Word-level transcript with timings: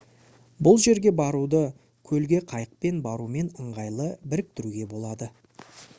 бұл 0.67 0.79
жерге 0.85 1.11
баруды 1.19 1.59
көлге 2.11 2.39
қайықпен 2.53 3.03
барумен 3.09 3.53
ыңғайлы 3.65 4.11
біріктіруге 4.33 4.89
болады 4.95 5.29